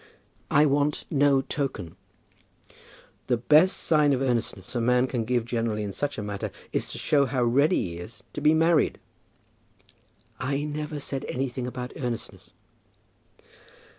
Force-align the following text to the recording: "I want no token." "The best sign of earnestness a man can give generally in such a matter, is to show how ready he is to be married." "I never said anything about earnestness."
"I 0.49 0.65
want 0.65 1.05
no 1.11 1.41
token." 1.41 1.95
"The 3.27 3.37
best 3.37 3.77
sign 3.77 4.13
of 4.13 4.21
earnestness 4.23 4.73
a 4.73 4.81
man 4.81 5.05
can 5.05 5.25
give 5.25 5.45
generally 5.45 5.83
in 5.83 5.93
such 5.93 6.17
a 6.17 6.23
matter, 6.23 6.49
is 6.73 6.87
to 6.87 6.97
show 6.97 7.27
how 7.27 7.43
ready 7.43 7.85
he 7.89 7.97
is 7.99 8.23
to 8.33 8.41
be 8.41 8.55
married." 8.55 8.99
"I 10.39 10.63
never 10.63 10.99
said 10.99 11.23
anything 11.25 11.67
about 11.67 11.93
earnestness." 11.97 12.55